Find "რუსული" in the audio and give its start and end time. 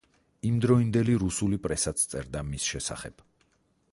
1.25-1.59